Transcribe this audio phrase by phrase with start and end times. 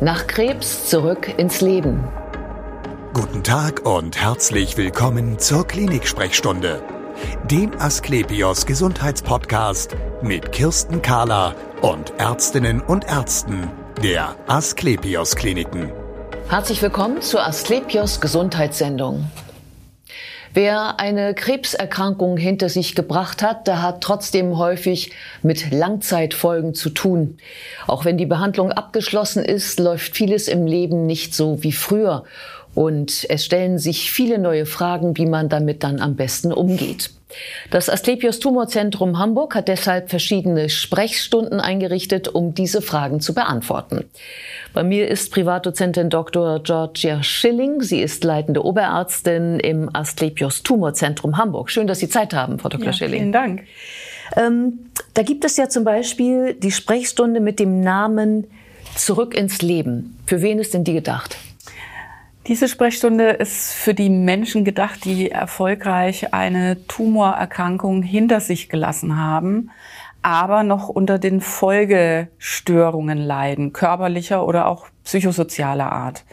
[0.00, 2.06] Nach Krebs zurück ins Leben.
[3.14, 6.80] Guten Tag und herzlich willkommen zur Klinik-Sprechstunde,
[7.50, 15.90] dem Asklepios Gesundheitspodcast mit Kirsten Kahler und Ärztinnen und Ärzten der Asklepios Kliniken.
[16.48, 19.28] Herzlich willkommen zur Asklepios Gesundheitssendung.
[20.54, 25.12] Wer eine Krebserkrankung hinter sich gebracht hat, der hat trotzdem häufig
[25.42, 27.38] mit Langzeitfolgen zu tun.
[27.86, 32.24] Auch wenn die Behandlung abgeschlossen ist, läuft vieles im Leben nicht so wie früher.
[32.74, 37.10] Und es stellen sich viele neue Fragen, wie man damit dann am besten umgeht.
[37.70, 44.04] Das Asklepios Tumorzentrum Hamburg hat deshalb verschiedene Sprechstunden eingerichtet, um diese Fragen zu beantworten.
[44.72, 46.62] Bei mir ist Privatdozentin Dr.
[46.62, 47.82] Georgia Schilling.
[47.82, 51.70] Sie ist leitende Oberärztin im Asklepios Tumorzentrum Hamburg.
[51.70, 52.86] Schön, dass Sie Zeit haben, Frau Dr.
[52.86, 53.20] Ja, Schilling.
[53.20, 53.64] Vielen Dank.
[54.36, 54.78] Ähm,
[55.14, 58.46] da gibt es ja zum Beispiel die Sprechstunde mit dem Namen
[58.94, 60.18] Zurück ins Leben.
[60.26, 61.36] Für wen ist denn die gedacht?
[62.48, 69.70] Diese Sprechstunde ist für die Menschen gedacht, die erfolgreich eine Tumorerkrankung hinter sich gelassen haben,
[70.22, 76.24] aber noch unter den Folgestörungen leiden, körperlicher oder auch psychosozialer Art.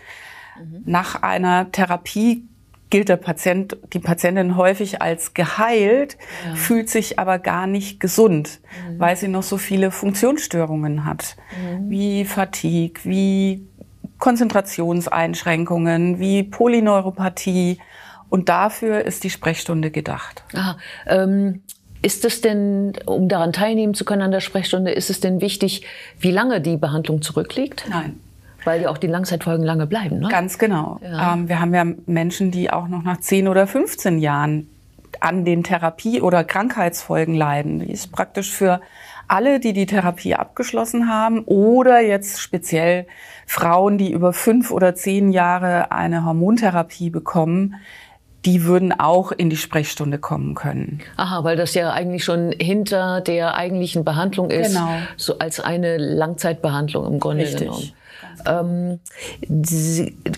[0.58, 0.84] Mhm.
[0.86, 2.46] Nach einer Therapie
[2.90, 6.56] gilt der Patient, die Patientin häufig als geheilt, ja.
[6.56, 9.00] fühlt sich aber gar nicht gesund, mhm.
[9.00, 11.90] weil sie noch so viele Funktionsstörungen hat, mhm.
[11.90, 13.68] wie Fatigue, wie
[14.26, 17.78] Konzentrationseinschränkungen wie Polyneuropathie.
[18.30, 20.44] Und dafür ist die Sprechstunde gedacht.
[20.56, 21.62] Aha, ähm
[22.02, 25.88] ist es denn, um daran teilnehmen zu können an der Sprechstunde, ist es denn wichtig,
[26.20, 27.88] wie lange die Behandlung zurückliegt?
[27.90, 28.20] Nein.
[28.64, 30.28] Weil ja auch die Langzeitfolgen lange bleiben, ne?
[30.30, 31.00] Ganz genau.
[31.02, 31.34] Ja.
[31.34, 34.70] Ähm, wir haben ja Menschen, die auch noch nach 10 oder 15 Jahren
[35.20, 37.80] an den Therapie- oder Krankheitsfolgen leiden.
[37.80, 38.82] Die ist praktisch für
[39.28, 43.08] alle, die die Therapie abgeschlossen haben oder jetzt speziell
[43.46, 47.76] Frauen, die über fünf oder zehn Jahre eine Hormontherapie bekommen,
[48.46, 51.00] die würden auch in die Sprechstunde kommen können.
[51.18, 54.90] Aha, weil das ja eigentlich schon hinter der eigentlichen Behandlung ist, genau.
[55.18, 57.62] so als eine Langzeitbehandlung im Grunde Richtig.
[57.62, 57.92] genommen.
[58.46, 59.00] Ähm,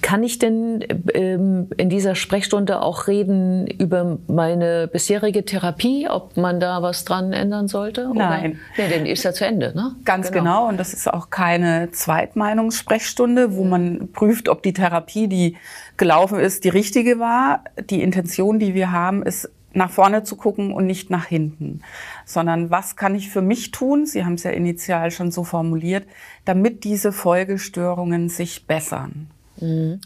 [0.02, 0.84] kann ich denn
[1.14, 7.34] ähm, in dieser Sprechstunde auch reden über meine bisherige Therapie, ob man da was dran
[7.34, 8.10] ändern sollte?
[8.14, 8.60] Nein.
[8.78, 9.96] Nee, denn ist ja zu Ende, ne?
[10.06, 10.44] Ganz genau.
[10.44, 10.68] genau.
[10.70, 15.58] Und das ist auch keine Zweitmeinungssprechstunde, wo man prüft, ob die Therapie, die
[15.98, 17.64] gelaufen ist, die richtige war.
[17.90, 21.82] Die Intention, die wir haben, ist nach vorne zu gucken und nicht nach hinten,
[22.26, 24.06] sondern was kann ich für mich tun?
[24.06, 26.06] Sie haben es ja initial schon so formuliert,
[26.46, 29.28] damit diese Folgestörungen sich bessern.
[29.60, 30.02] Mhm.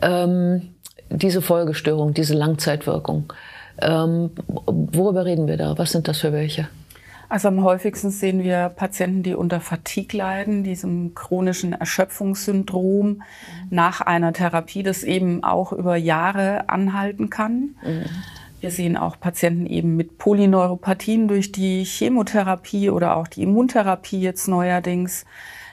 [0.00, 0.74] Ähm,
[1.10, 3.32] diese Folgestörung, diese Langzeitwirkung,
[3.82, 5.76] ähm, worüber reden wir da?
[5.76, 6.68] Was sind das für welche?
[7.28, 13.22] Also am häufigsten sehen wir Patienten, die unter Fatigue leiden, diesem chronischen Erschöpfungssyndrom mhm.
[13.70, 17.76] nach einer Therapie, das eben auch über Jahre anhalten kann.
[17.84, 18.04] Mhm.
[18.60, 24.48] Wir sehen auch Patienten eben mit Polyneuropathien durch die Chemotherapie oder auch die Immuntherapie jetzt
[24.48, 25.24] neuerdings.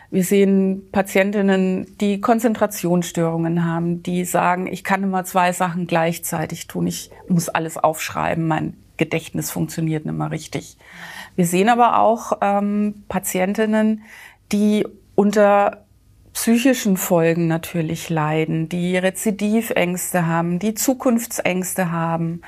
[0.10, 6.88] Wir sehen Patientinnen, die Konzentrationsstörungen haben, die sagen, ich kann immer zwei Sachen gleichzeitig tun,
[6.88, 10.78] ich muss alles aufschreiben, mein Gedächtnis funktioniert nicht mehr richtig.
[11.36, 14.04] Wir sehen aber auch ähm, Patientinnen,
[14.54, 15.84] die unter
[16.32, 22.42] psychischen Folgen natürlich leiden, die Rezidivängste haben, die Zukunftsängste haben,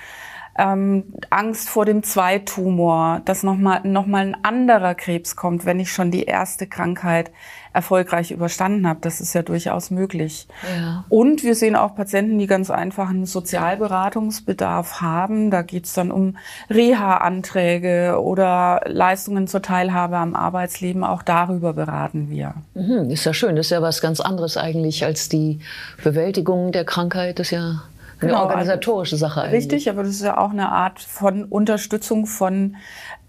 [0.59, 5.91] ähm, Angst vor dem Zweitumor, dass nochmal noch mal ein anderer Krebs kommt, wenn ich
[5.91, 7.31] schon die erste Krankheit
[7.71, 8.99] erfolgreich überstanden habe.
[9.01, 10.47] Das ist ja durchaus möglich.
[10.75, 11.05] Ja.
[11.09, 15.51] Und wir sehen auch Patienten, die ganz einfach einen Sozialberatungsbedarf haben.
[15.51, 16.37] Da geht es dann um
[16.69, 21.03] Reha-Anträge oder Leistungen zur Teilhabe am Arbeitsleben.
[21.03, 22.55] Auch darüber beraten wir.
[22.73, 23.55] Mhm, ist ja schön.
[23.55, 25.59] Das ist ja was ganz anderes eigentlich als die
[26.03, 27.39] Bewältigung der Krankheit.
[27.39, 27.83] Das ist ja
[28.21, 29.63] eine genau, organisatorische Sache eigentlich.
[29.63, 32.75] Richtig, aber das ist ja auch eine Art von Unterstützung von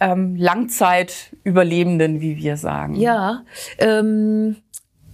[0.01, 2.97] ähm, Langzeitüberlebenden, wie wir sagen.
[2.97, 3.43] Ja,
[3.79, 4.57] ähm,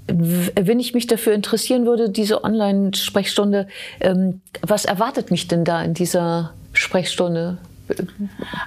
[0.09, 3.66] wenn ich mich dafür interessieren würde, diese Online-Sprechstunde,
[4.01, 7.59] ähm, was erwartet mich denn da in dieser Sprechstunde?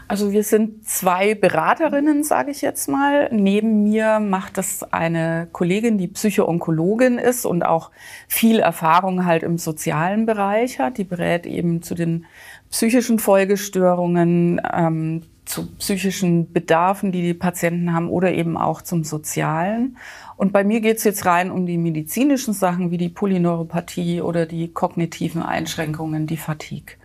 [0.07, 3.29] Also wir sind zwei Beraterinnen, sage ich jetzt mal.
[3.31, 7.91] Neben mir macht das eine Kollegin, die Psychoonkologin ist und auch
[8.27, 10.97] viel Erfahrung halt im sozialen Bereich hat.
[10.97, 12.25] Die berät eben zu den
[12.69, 19.97] psychischen Folgestörungen, ähm, zu psychischen Bedarfen, die die Patienten haben oder eben auch zum sozialen.
[20.37, 24.71] Und bei mir geht's jetzt rein um die medizinischen Sachen wie die Polyneuropathie oder die
[24.71, 26.95] kognitiven Einschränkungen, die Fatigue.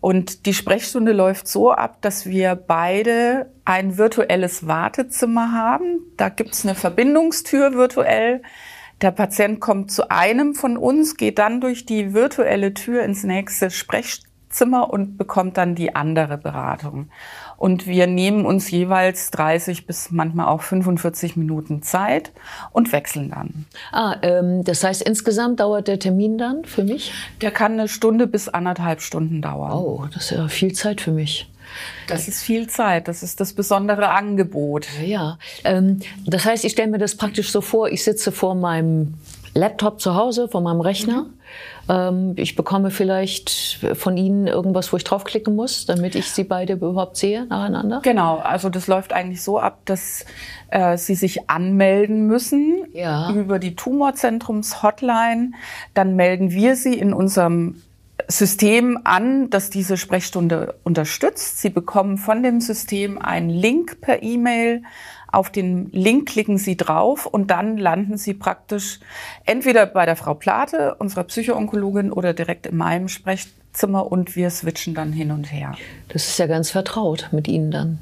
[0.00, 6.00] Und die Sprechstunde läuft so ab, dass wir beide ein virtuelles Wartezimmer haben.
[6.16, 8.42] Da gibt's eine Verbindungstür virtuell.
[9.02, 13.70] Der Patient kommt zu einem von uns, geht dann durch die virtuelle Tür ins nächste
[13.70, 17.10] Sprechzimmer und bekommt dann die andere Beratung.
[17.60, 22.32] Und wir nehmen uns jeweils 30 bis manchmal auch 45 Minuten Zeit
[22.72, 23.66] und wechseln dann.
[23.92, 27.12] Ah, ähm, das heißt, insgesamt dauert der Termin dann für mich?
[27.42, 29.72] Der kann eine Stunde bis anderthalb Stunden dauern.
[29.72, 31.50] Oh, das ist ja viel Zeit für mich.
[32.06, 33.08] Das ist viel Zeit.
[33.08, 34.86] Das ist das besondere Angebot.
[35.04, 39.18] Ja, ähm, das heißt, ich stelle mir das praktisch so vor, ich sitze vor meinem
[39.60, 41.24] Laptop zu Hause, vor meinem Rechner.
[41.24, 41.34] Mhm.
[41.88, 46.72] Ähm, ich bekomme vielleicht von Ihnen irgendwas, wo ich draufklicken muss, damit ich Sie beide
[46.74, 48.00] überhaupt sehe nacheinander?
[48.02, 50.24] Genau, also das läuft eigentlich so ab, dass
[50.70, 53.30] äh, Sie sich anmelden müssen ja.
[53.32, 55.52] über die Tumorzentrums-Hotline.
[55.94, 57.82] Dann melden wir Sie in unserem
[58.28, 61.60] System an, das diese Sprechstunde unterstützt.
[61.60, 64.82] Sie bekommen von dem System einen Link per E-Mail
[65.32, 69.00] auf den Link klicken Sie drauf und dann landen Sie praktisch
[69.44, 74.94] entweder bei der Frau Plate, unserer Psychoonkologin, oder direkt in meinem Sprechzimmer und wir switchen
[74.94, 75.74] dann hin und her.
[76.08, 77.98] Das ist ja ganz vertraut mit Ihnen dann.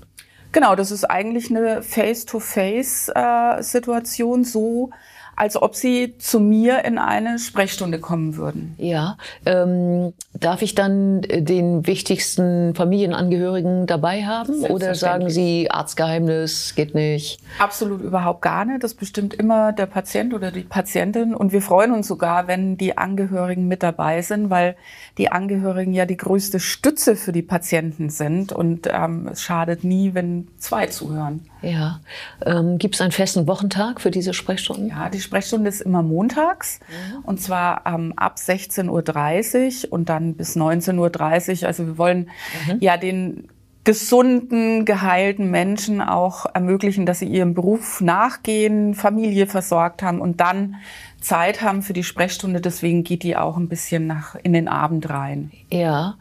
[0.52, 4.90] Genau, das ist eigentlich eine Face-to-Face-Situation, äh, so
[5.38, 8.74] als ob Sie zu mir in eine Sprechstunde kommen würden.
[8.76, 16.94] Ja, ähm, darf ich dann den wichtigsten Familienangehörigen dabei haben oder sagen Sie Arztgeheimnis geht
[16.94, 17.40] nicht?
[17.60, 18.82] Absolut überhaupt gar nicht.
[18.82, 22.98] Das bestimmt immer der Patient oder die Patientin und wir freuen uns sogar, wenn die
[22.98, 24.76] Angehörigen mit dabei sind, weil
[25.18, 30.14] die Angehörigen ja die größte Stütze für die Patienten sind und ähm, es schadet nie,
[30.14, 31.46] wenn zwei zuhören.
[31.62, 32.00] Ja.
[32.44, 34.88] Ähm, Gibt es einen festen Wochentag für diese Sprechstunden?
[34.88, 37.24] Ja, die Sprechstunde ist immer montags mhm.
[37.24, 41.66] und zwar ähm, ab 16.30 Uhr und dann bis 19.30 Uhr.
[41.68, 42.30] Also wir wollen
[42.66, 42.78] mhm.
[42.80, 43.48] ja den
[43.88, 50.76] gesunden, geheilten Menschen auch ermöglichen, dass sie ihrem Beruf nachgehen, Familie versorgt haben und dann
[51.22, 52.60] Zeit haben für die Sprechstunde.
[52.60, 55.50] Deswegen geht die auch ein bisschen nach in den Abend rein.
[55.70, 56.16] Ja.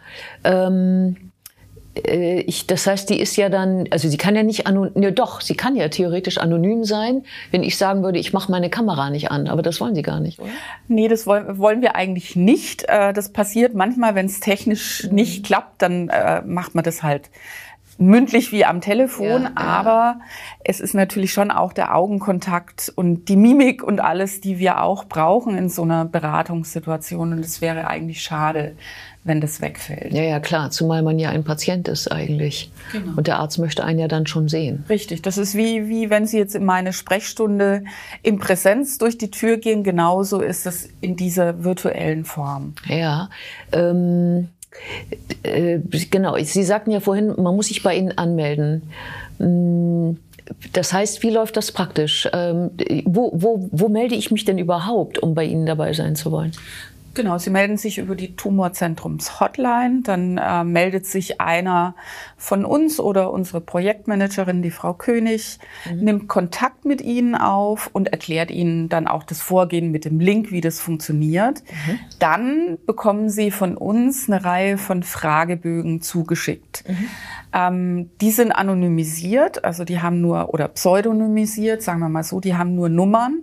[0.46, 1.27] Ähm äh,
[2.02, 5.42] ich, das heißt, die ist ja dann, also sie kann ja nicht anonym, ne, doch,
[5.42, 9.32] sie kann ja theoretisch anonym sein, wenn ich sagen würde, ich mache meine Kamera nicht
[9.32, 10.50] an, aber das wollen sie gar nicht, oder?
[10.88, 12.84] Nee, das wollen, wollen wir eigentlich nicht.
[12.88, 17.30] Äh, das passiert manchmal, wenn es technisch nicht klappt, dann äh, macht man das halt
[17.98, 20.20] mündlich wie am Telefon, ja, aber ja.
[20.64, 25.06] es ist natürlich schon auch der Augenkontakt und die Mimik und alles, die wir auch
[25.06, 27.34] brauchen in so einer Beratungssituation.
[27.34, 28.76] Und es wäre eigentlich schade,
[29.24, 30.14] wenn das wegfällt.
[30.14, 32.72] Ja, ja, klar, zumal man ja ein Patient ist eigentlich.
[32.92, 33.18] Genau.
[33.18, 34.86] Und der Arzt möchte einen ja dann schon sehen.
[34.90, 37.84] Richtig, das ist wie, wie wenn Sie jetzt in meine Sprechstunde
[38.24, 42.74] in Präsenz durch die Tür gehen, genauso ist es in dieser virtuellen Form.
[42.88, 43.30] Ja,
[43.72, 44.50] ähm,
[45.44, 45.80] äh,
[46.12, 48.84] genau, Sie sagten ja vorhin, man muss sich bei Ihnen anmelden.
[49.38, 50.18] Hm,
[50.74, 52.28] das heißt, wie läuft das praktisch?
[52.34, 52.72] Ähm,
[53.06, 56.52] wo, wo, wo melde ich mich denn überhaupt, um bei Ihnen dabei sein zu wollen?
[57.18, 60.02] Genau, Sie melden sich über die Tumorzentrums-Hotline.
[60.04, 61.96] Dann äh, meldet sich einer
[62.38, 65.58] von uns oder unsere Projektmanagerin, die Frau König,
[65.90, 66.04] mhm.
[66.04, 70.52] nimmt Kontakt mit Ihnen auf und erklärt Ihnen dann auch das Vorgehen mit dem Link,
[70.52, 71.64] wie das funktioniert.
[71.64, 72.00] Mhm.
[72.20, 76.84] Dann bekommen Sie von uns eine Reihe von Fragebögen zugeschickt.
[76.88, 77.10] Mhm.
[77.52, 82.54] Ähm, die sind anonymisiert, also die haben nur, oder pseudonymisiert, sagen wir mal so, die
[82.54, 83.40] haben nur Nummern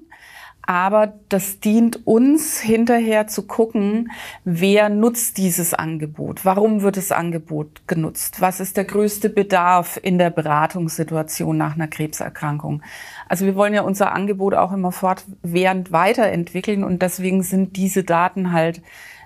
[0.66, 4.10] aber das dient uns hinterher zu gucken,
[4.44, 6.44] wer nutzt dieses Angebot?
[6.44, 8.40] Warum wird das Angebot genutzt?
[8.40, 12.82] Was ist der größte Bedarf in der Beratungssituation nach einer Krebserkrankung?
[13.28, 18.52] Also wir wollen ja unser Angebot auch immer fortwährend weiterentwickeln und deswegen sind diese Daten
[18.52, 18.80] halt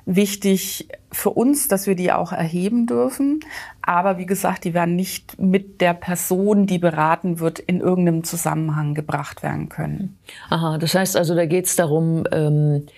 [0.08, 3.40] wichtig für uns, dass wir die auch erheben dürfen.
[3.82, 8.94] Aber wie gesagt, die werden nicht mit der Person, die beraten wird, in irgendeinem Zusammenhang
[8.94, 10.18] gebracht werden können.
[10.48, 12.90] Aha, das heißt also, da geht es darum, ähm äh,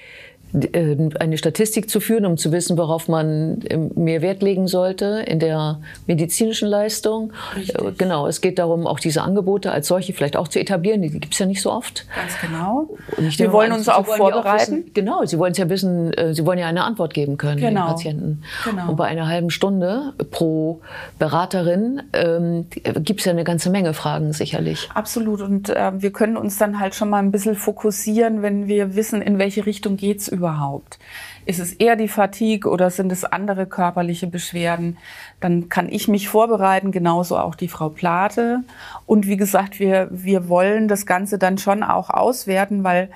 [0.52, 5.38] eine Statistik zu führen, um zu wissen, worauf man ähm, mehr Wert legen sollte in
[5.38, 7.32] der medizinischen Leistung.
[7.56, 7.80] Richtig.
[7.80, 11.02] Äh, genau, es geht darum, auch diese Angebote als solche vielleicht auch zu etablieren.
[11.02, 12.06] Die gibt es ja nicht so oft.
[12.14, 12.88] Ganz genau.
[13.16, 14.48] Wir wollen uns auch vorbereiten.
[14.48, 17.36] Auch wissen, genau, Sie wollen es ja wissen, äh, Sie wollen ja eine Antwort geben
[17.36, 17.86] können genau.
[17.86, 18.42] den Patienten.
[18.64, 18.90] Genau.
[18.90, 20.80] Und bei einer halben Stunde pro
[21.18, 24.88] Beraterin ähm, gibt es ja eine ganze Menge Fragen sicherlich.
[24.94, 25.40] Absolut.
[25.40, 29.22] Und äh, wir können uns dann halt schon mal ein bisschen fokussieren, wenn wir wissen,
[29.22, 30.98] in welche Richtung geht's überhaupt?
[31.44, 34.96] Ist es eher die Fatigue oder sind es andere körperliche Beschwerden?
[35.40, 38.64] Dann kann ich mich vorbereiten, genauso auch die Frau Plate.
[39.06, 43.10] Und wie gesagt, wir, wir wollen das Ganze dann schon auch auswerten, weil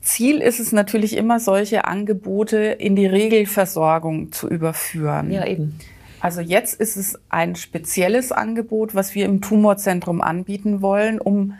[0.00, 5.30] Ziel ist es natürlich immer, solche Angebote in die Regelversorgung zu überführen.
[5.30, 5.78] Ja, eben.
[6.20, 11.54] Also jetzt ist es ein spezielles Angebot, was wir im Tumorzentrum anbieten wollen, um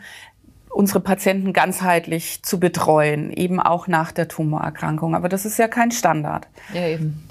[0.73, 5.15] unsere Patienten ganzheitlich zu betreuen, eben auch nach der Tumorerkrankung.
[5.15, 6.47] Aber das ist ja kein Standard.
[6.73, 7.23] Ja, eben.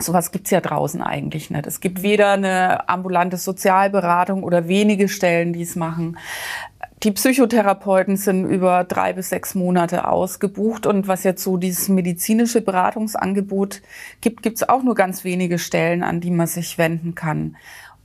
[0.00, 1.66] Sowas gibt's ja draußen eigentlich nicht.
[1.66, 6.16] Es gibt weder eine ambulante Sozialberatung oder wenige Stellen, die es machen.
[7.02, 12.60] Die Psychotherapeuten sind über drei bis sechs Monate ausgebucht und was jetzt so dieses medizinische
[12.60, 13.80] Beratungsangebot
[14.20, 17.56] gibt, gibt's auch nur ganz wenige Stellen, an die man sich wenden kann.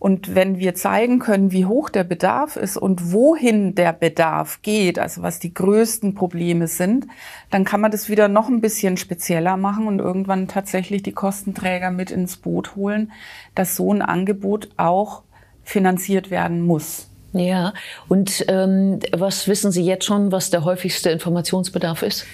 [0.05, 4.99] Und wenn wir zeigen können, wie hoch der Bedarf ist und wohin der Bedarf geht,
[4.99, 7.07] also was die größten Probleme sind,
[7.49, 11.89] dann kann man das wieder noch ein bisschen spezieller machen und irgendwann tatsächlich die Kostenträger
[11.89, 13.13] mit ins Boot holen,
[13.55, 15.23] dass so ein Angebot auch
[15.63, 17.09] finanziert werden muss.
[17.33, 17.73] Ja,
[18.07, 22.27] und ähm, was wissen Sie jetzt schon, was der häufigste Informationsbedarf ist?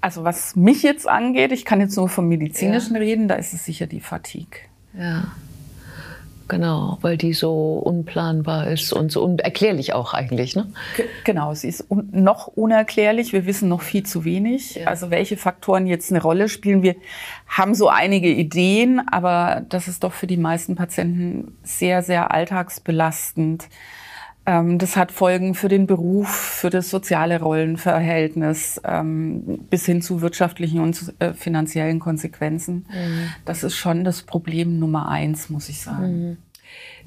[0.00, 3.00] Also was mich jetzt angeht, ich kann jetzt nur vom medizinischen ja.
[3.00, 4.58] reden, da ist es sicher die Fatigue.
[4.98, 5.26] Ja.
[6.48, 10.54] Genau, weil die so unplanbar ist und so unerklärlich auch eigentlich.
[10.54, 10.68] Ne?
[11.24, 13.32] Genau, sie ist un noch unerklärlich.
[13.32, 14.76] Wir wissen noch viel zu wenig.
[14.76, 14.86] Ja.
[14.86, 16.82] Also welche Faktoren jetzt eine Rolle spielen.
[16.82, 16.94] Wir
[17.48, 23.68] haben so einige Ideen, aber das ist doch für die meisten Patienten sehr, sehr alltagsbelastend.
[24.46, 30.22] Ähm, das hat Folgen für den Beruf, für das soziale Rollenverhältnis ähm, bis hin zu
[30.22, 32.86] wirtschaftlichen und äh, finanziellen Konsequenzen.
[32.88, 33.30] Mhm.
[33.44, 36.28] Das ist schon das Problem Nummer eins, muss ich sagen.
[36.28, 36.36] Mhm.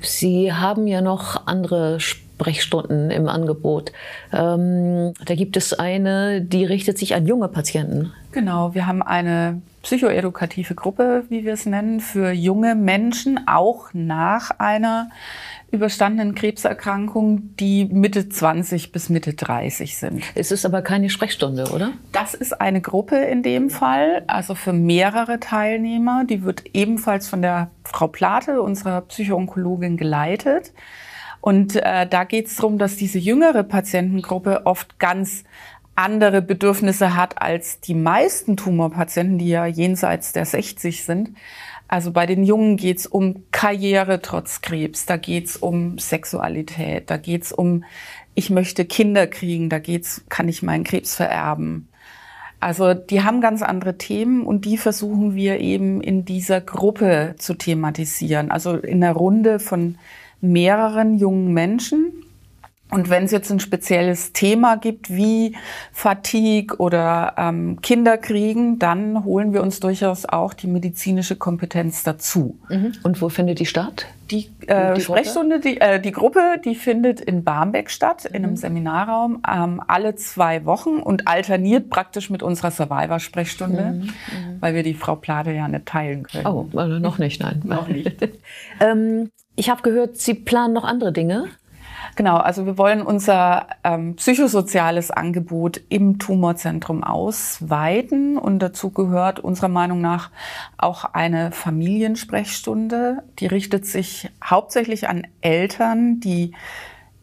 [0.01, 3.91] Sie haben ja noch andere Sprechstunden im Angebot.
[4.33, 8.13] Ähm, da gibt es eine, die richtet sich an junge Patienten.
[8.31, 14.51] Genau, wir haben eine psychoedukative Gruppe, wie wir es nennen, für junge Menschen, auch nach
[14.59, 15.09] einer
[15.71, 20.23] überstandenen Krebserkrankungen, die Mitte 20 bis Mitte 30 sind.
[20.35, 21.91] Es ist aber keine Sprechstunde, oder?
[22.11, 26.25] Das ist eine Gruppe in dem Fall, also für mehrere Teilnehmer.
[26.25, 30.73] Die wird ebenfalls von der Frau Plate, unserer Psychoonkologin, geleitet.
[31.41, 35.43] Und äh, da geht es darum, dass diese jüngere Patientengruppe oft ganz
[35.95, 41.31] andere Bedürfnisse hat als die meisten Tumorpatienten, die ja jenseits der 60 sind.
[41.89, 47.51] Also bei den Jungen geht's um Karriere trotz Krebs, da geht's um Sexualität, da geht's
[47.51, 47.83] um,
[48.35, 51.89] ich möchte Kinder kriegen, da geht's, kann ich meinen Krebs vererben.
[52.59, 57.55] Also die haben ganz andere Themen und die versuchen wir eben in dieser Gruppe zu
[57.55, 58.51] thematisieren.
[58.51, 59.97] Also in einer Runde von
[60.41, 62.23] mehreren jungen Menschen,
[62.91, 65.55] und wenn es jetzt ein spezielles Thema gibt wie
[65.91, 72.57] Fatigue oder ähm, Kinderkriegen, dann holen wir uns durchaus auch die medizinische Kompetenz dazu.
[72.69, 72.93] Mhm.
[73.03, 74.07] Und wo findet die statt?
[74.31, 78.51] Die, äh, die Sprechstunde, die, äh, die Gruppe, die findet in Barmbek statt, in einem
[78.51, 78.57] mhm.
[78.57, 84.01] Seminarraum, ähm, alle zwei Wochen und alterniert praktisch mit unserer Survivor-Sprechstunde, mhm.
[84.01, 84.11] mhm.
[84.61, 86.47] weil wir die Frau Plade ja nicht teilen können.
[86.47, 87.61] Oh, also noch nicht, nein.
[87.65, 88.17] noch nicht.
[88.79, 91.49] ähm, ich habe gehört, Sie planen noch andere Dinge.
[92.19, 99.69] Genau, also wir wollen unser ähm, psychosoziales Angebot im Tumorzentrum ausweiten und dazu gehört unserer
[99.69, 100.29] Meinung nach
[100.77, 103.23] auch eine Familiensprechstunde.
[103.39, 106.51] Die richtet sich hauptsächlich an Eltern, die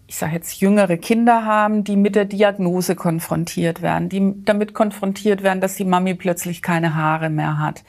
[0.06, 5.42] ich sage jetzt jüngere Kinder haben, die mit der Diagnose konfrontiert werden, die damit konfrontiert
[5.42, 7.82] werden, dass die Mami plötzlich keine Haare mehr hat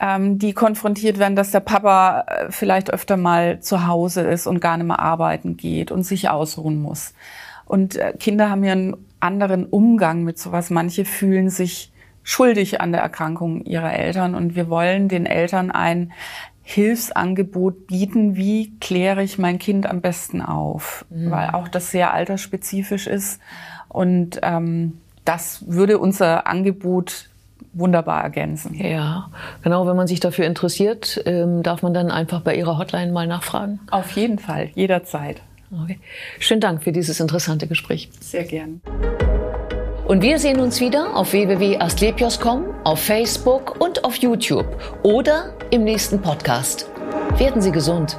[0.00, 4.60] ähm, die konfrontiert werden, dass der Papa äh, vielleicht öfter mal zu Hause ist und
[4.60, 7.14] gar nicht mehr arbeiten geht und sich ausruhen muss.
[7.64, 10.70] Und äh, Kinder haben ja einen anderen Umgang mit sowas.
[10.70, 16.12] Manche fühlen sich schuldig an der Erkrankung ihrer Eltern und wir wollen den Eltern ein
[16.62, 21.30] Hilfsangebot bieten, wie kläre ich mein Kind am besten auf, mhm.
[21.30, 23.40] weil auch das sehr altersspezifisch ist
[23.90, 27.28] und ähm, das würde unser Angebot
[27.72, 28.74] wunderbar ergänzen.
[28.74, 29.30] Ja,
[29.62, 29.86] genau.
[29.86, 33.80] Wenn man sich dafür interessiert, ähm, darf man dann einfach bei Ihrer Hotline mal nachfragen?
[33.90, 35.40] Auf jeden Fall, jederzeit.
[35.82, 35.98] Okay.
[36.38, 38.10] Schönen Dank für dieses interessante Gespräch.
[38.20, 38.80] Sehr gern.
[40.06, 44.66] Und wir sehen uns wieder auf www.astlepios.com, auf Facebook und auf YouTube
[45.02, 46.88] oder im nächsten Podcast.
[47.38, 48.18] Werden Sie gesund.